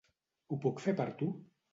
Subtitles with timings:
[0.53, 1.29] Ho puc fer per tu?